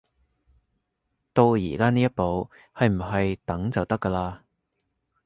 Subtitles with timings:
[1.31, 4.39] 到而家呢一步，係唔係等就得㗎喇